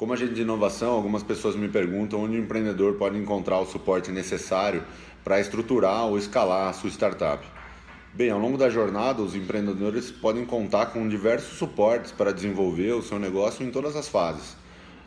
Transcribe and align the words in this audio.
Como 0.00 0.14
agente 0.14 0.32
de 0.32 0.40
inovação, 0.40 0.92
algumas 0.92 1.22
pessoas 1.22 1.54
me 1.54 1.68
perguntam 1.68 2.22
onde 2.22 2.34
o 2.34 2.40
empreendedor 2.40 2.94
pode 2.94 3.18
encontrar 3.18 3.60
o 3.60 3.66
suporte 3.66 4.10
necessário 4.10 4.82
para 5.22 5.38
estruturar 5.38 6.06
ou 6.06 6.16
escalar 6.16 6.70
a 6.70 6.72
sua 6.72 6.88
startup. 6.88 7.46
Bem, 8.14 8.30
ao 8.30 8.38
longo 8.38 8.56
da 8.56 8.70
jornada, 8.70 9.20
os 9.20 9.34
empreendedores 9.34 10.10
podem 10.10 10.46
contar 10.46 10.86
com 10.86 11.06
diversos 11.06 11.58
suportes 11.58 12.12
para 12.12 12.32
desenvolver 12.32 12.92
o 12.92 13.02
seu 13.02 13.18
negócio 13.18 13.62
em 13.62 13.70
todas 13.70 13.94
as 13.94 14.08
fases. 14.08 14.56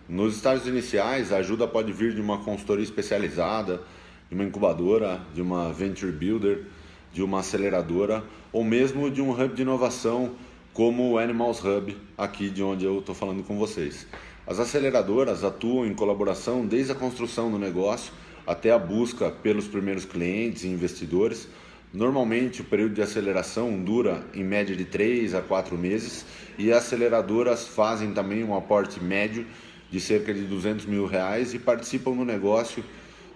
Nos 0.08 0.36
estágios 0.36 0.68
iniciais, 0.68 1.34
a 1.34 1.38
ajuda 1.38 1.68
pode 1.68 1.92
vir 1.92 2.14
de 2.14 2.22
uma 2.22 2.44
consultoria 2.44 2.84
especializada, 2.84 3.82
de 4.30 4.36
uma 4.36 4.44
incubadora, 4.44 5.22
de 5.34 5.42
uma 5.42 5.74
venture 5.74 6.12
builder, 6.12 6.66
de 7.12 7.24
uma 7.24 7.40
aceleradora 7.40 8.24
ou 8.52 8.64
mesmo 8.64 9.10
de 9.10 9.24
um 9.24 9.32
hub 9.32 9.56
de 9.56 9.64
inovação 9.64 10.36
como 10.72 11.12
o 11.12 11.18
Animals 11.18 11.64
Hub, 11.64 11.98
aqui 12.16 12.48
de 12.50 12.62
onde 12.62 12.86
eu 12.86 13.00
estou 13.00 13.16
falando 13.16 13.44
com 13.44 13.58
vocês. 13.58 14.06
As 14.46 14.60
aceleradoras 14.60 15.42
atuam 15.42 15.86
em 15.86 15.94
colaboração 15.94 16.66
desde 16.66 16.92
a 16.92 16.96
construção 16.96 17.50
do 17.50 17.58
negócio 17.58 18.12
até 18.46 18.72
a 18.72 18.78
busca 18.78 19.32
pelos 19.32 19.68
primeiros 19.68 20.04
clientes 20.04 20.66
e 20.66 20.68
investidores. 20.68 21.48
Normalmente, 21.94 22.60
o 22.60 22.66
período 22.66 22.96
de 22.96 23.02
aceleração 23.02 23.82
dura 23.82 24.22
em 24.34 24.44
média 24.44 24.76
de 24.76 24.84
3 24.84 25.34
a 25.34 25.42
4 25.42 25.78
meses 25.78 26.26
e 26.58 26.74
as 26.74 26.84
aceleradoras 26.84 27.68
fazem 27.70 28.12
também 28.12 28.44
um 28.44 28.54
aporte 28.54 29.02
médio 29.02 29.46
de 29.90 30.02
cerca 30.02 30.34
de 30.34 30.42
200 30.42 30.88
mil 30.88 31.06
reais 31.06 31.54
e 31.54 31.60
participam 31.60 32.12
no 32.12 32.26
negócio 32.26 32.84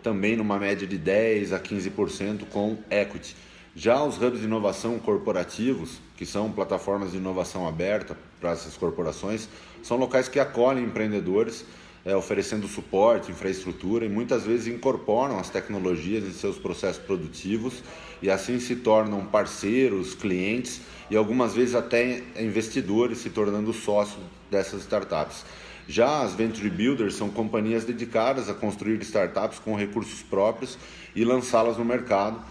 também 0.03 0.35
numa 0.35 0.59
média 0.59 0.85
de 0.85 0.97
10 0.97 1.53
a 1.53 1.59
15% 1.59 2.45
com 2.51 2.77
equity. 2.91 3.33
Já 3.79 4.03
os 4.03 4.19
hubs 4.19 4.39
de 4.39 4.45
inovação 4.47 4.97
corporativos, 4.97 5.99
que 6.17 6.25
são 6.25 6.51
plataformas 6.51 7.11
de 7.11 7.17
inovação 7.17 7.67
aberta 7.67 8.17
para 8.41 8.49
essas 8.49 8.75
corporações, 8.75 9.47
são 9.83 9.97
locais 9.97 10.27
que 10.27 10.39
acolhem 10.39 10.83
empreendedores, 10.83 11.63
é, 12.03 12.15
oferecendo 12.15 12.67
suporte, 12.67 13.29
infraestrutura 13.29 14.03
e 14.03 14.09
muitas 14.09 14.45
vezes 14.45 14.65
incorporam 14.65 15.37
as 15.37 15.51
tecnologias 15.51 16.23
em 16.23 16.31
seus 16.31 16.57
processos 16.57 17.03
produtivos 17.03 17.83
e 18.19 18.31
assim 18.31 18.59
se 18.59 18.77
tornam 18.77 19.23
parceiros, 19.27 20.15
clientes 20.15 20.81
e 21.11 21.15
algumas 21.15 21.53
vezes 21.53 21.75
até 21.75 22.23
investidores, 22.39 23.19
se 23.19 23.29
tornando 23.29 23.71
sócios 23.73 24.17
dessas 24.49 24.81
startups. 24.81 25.45
Já 25.87 26.23
as 26.23 26.33
Venture 26.33 26.71
Builders 26.71 27.13
são 27.13 27.29
companhias 27.29 27.85
dedicadas 27.85 28.49
a 28.49 28.55
construir 28.55 28.99
startups 29.03 29.59
com 29.59 29.75
recursos 29.75 30.23
próprios 30.23 30.79
e 31.15 31.23
lançá-las 31.23 31.77
no 31.77 31.85
mercado 31.85 32.41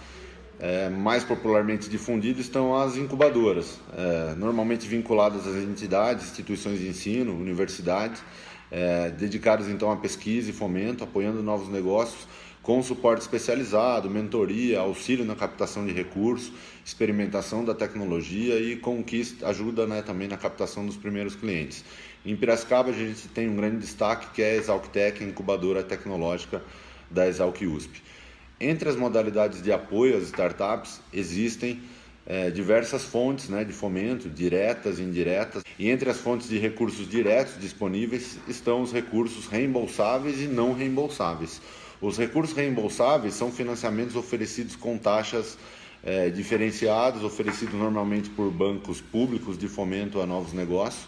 é, 0.59 0.89
mais 0.89 1.23
popularmente 1.25 1.89
difundido 1.89 2.41
estão 2.41 2.77
as 2.77 2.97
incubadoras, 2.97 3.79
é, 3.97 4.35
normalmente 4.35 4.87
vinculadas 4.87 5.47
às 5.47 5.57
entidades, 5.57 6.25
instituições 6.27 6.79
de 6.79 6.89
ensino, 6.89 7.35
universidades, 7.35 8.23
é, 8.71 9.11
dedicadas 9.11 9.69
então 9.69 9.91
à 9.91 9.97
pesquisa 9.97 10.51
e 10.51 10.53
fomento, 10.53 11.05
apoiando 11.05 11.43
novos 11.43 11.69
negócios 11.69 12.27
com 12.67 12.83
suporte 12.83 13.21
especializado, 13.21 14.11
mentoria, 14.11 14.81
auxílio 14.81 15.25
na 15.25 15.37
captação 15.37 15.87
de 15.87 15.93
recursos, 15.93 16.53
experimentação 16.85 17.65
da 17.65 17.73
tecnologia 17.73 18.59
e 18.59 18.75
conquista, 18.75 19.47
ajuda 19.47 19.87
né, 19.87 20.03
também 20.03 20.27
na 20.27 20.37
captação 20.37 20.85
dos 20.85 20.97
primeiros 20.97 21.37
clientes. 21.37 21.85
Em 22.25 22.35
Piracicaba 22.35 22.91
a 22.91 22.93
gente 22.93 23.29
tem 23.29 23.49
um 23.49 23.55
grande 23.55 23.77
destaque 23.77 24.35
que 24.35 24.43
é 24.43 24.51
a 24.51 24.57
Exalctec, 24.57 25.23
incubadora 25.23 25.85
tecnológica 25.85 26.61
da 27.09 27.29
Exalc 27.29 27.63
USP. 27.63 28.03
Entre 28.61 28.89
as 28.89 28.97
modalidades 28.97 29.61
de 29.63 29.71
apoio 29.71 30.17
às 30.17 30.25
startups 30.25 31.01
existem 31.13 31.83
é, 32.25 32.51
diversas 32.51 33.05
fontes 33.05 33.51
né, 33.51 33.65
de 33.65 33.73
fomento, 33.73 34.31
diretas 34.31 34.99
e 34.99 35.03
indiretas, 35.03 35.63
e 35.79 35.91
entre 35.91 36.09
as 36.09 36.17
fontes 36.17 36.49
de 36.49 36.59
recursos 36.59 37.07
diretos 37.09 37.61
disponíveis 37.61 38.39
estão 38.49 38.81
os 38.81 38.93
recursos 38.93 39.47
reembolsáveis 39.47 40.41
e 40.41 40.47
não 40.47 40.73
reembolsáveis. 40.73 41.61
Os 42.01 42.17
recursos 42.17 42.57
reembolsáveis 42.57 43.35
são 43.35 43.53
financiamentos 43.53 44.17
oferecidos 44.17 44.75
com 44.75 44.97
taxas 44.97 45.59
é, 46.03 46.31
diferenciadas, 46.31 47.23
oferecidos 47.23 47.75
normalmente 47.75 48.31
por 48.31 48.51
bancos 48.51 49.03
públicos 49.03 49.59
de 49.59 49.69
fomento 49.69 50.21
a 50.21 50.27
novos 50.27 50.55
negócios. 50.55 51.07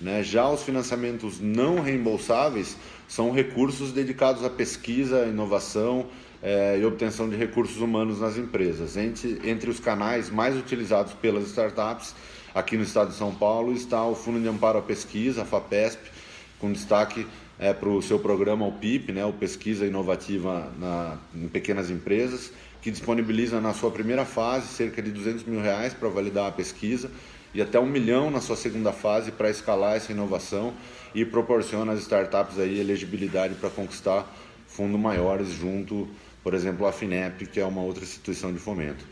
Né? 0.00 0.22
Já 0.22 0.48
os 0.48 0.62
financiamentos 0.62 1.38
não 1.38 1.80
reembolsáveis 1.80 2.76
são 3.06 3.30
recursos 3.30 3.92
dedicados 3.92 4.44
à 4.44 4.50
pesquisa, 4.50 5.26
inovação, 5.26 6.06
é, 6.42 6.78
e 6.78 6.84
obtenção 6.84 7.28
de 7.28 7.36
recursos 7.36 7.80
humanos 7.80 8.20
nas 8.20 8.36
empresas. 8.36 8.96
Entre, 8.96 9.40
entre 9.44 9.70
os 9.70 9.80
canais 9.80 10.30
mais 10.30 10.56
utilizados 10.56 11.12
pelas 11.14 11.48
startups 11.48 12.14
aqui 12.54 12.76
no 12.76 12.82
estado 12.82 13.10
de 13.10 13.16
São 13.16 13.34
Paulo 13.34 13.72
está 13.72 14.04
o 14.04 14.14
Fundo 14.14 14.40
de 14.40 14.48
Amparo 14.48 14.78
à 14.78 14.82
Pesquisa, 14.82 15.42
a 15.42 15.44
FAPESP, 15.44 16.10
com 16.58 16.72
destaque 16.72 17.26
é, 17.58 17.72
para 17.72 17.88
o 17.88 18.00
seu 18.00 18.18
programa, 18.18 18.66
o 18.66 18.72
PIP, 18.72 19.12
né, 19.12 19.24
o 19.24 19.32
Pesquisa 19.32 19.86
Inovativa 19.86 20.72
na, 20.78 21.18
em 21.34 21.48
Pequenas 21.48 21.90
Empresas, 21.90 22.52
que 22.80 22.90
disponibiliza 22.90 23.60
na 23.60 23.74
sua 23.74 23.90
primeira 23.90 24.24
fase 24.24 24.68
cerca 24.68 25.02
de 25.02 25.10
200 25.10 25.44
mil 25.44 25.60
reais 25.60 25.92
para 25.92 26.08
validar 26.08 26.46
a 26.46 26.52
pesquisa 26.52 27.10
e 27.52 27.60
até 27.60 27.80
um 27.80 27.86
milhão 27.86 28.30
na 28.30 28.40
sua 28.40 28.56
segunda 28.56 28.92
fase 28.92 29.32
para 29.32 29.50
escalar 29.50 29.96
essa 29.96 30.12
inovação 30.12 30.74
e 31.14 31.24
proporciona 31.24 31.92
às 31.92 32.00
startups 32.00 32.58
aí 32.58 32.78
elegibilidade 32.78 33.54
para 33.54 33.70
conquistar 33.70 34.30
fundos 34.68 35.00
maiores 35.00 35.48
junto 35.48 36.08
por 36.48 36.54
exemplo, 36.54 36.86
a 36.86 36.92
FINEP, 36.92 37.46
que 37.46 37.60
é 37.60 37.64
uma 37.66 37.82
outra 37.82 38.02
instituição 38.02 38.50
de 38.52 38.58
fomento. 38.58 39.04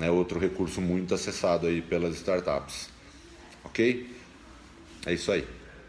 É 0.00 0.10
outro 0.10 0.38
recurso 0.38 0.80
muito 0.80 1.14
acessado 1.14 1.66
aí 1.66 1.82
pelas 1.82 2.14
startups. 2.14 2.88
Ok? 3.64 4.08
É 5.04 5.12
isso 5.12 5.30
aí. 5.30 5.46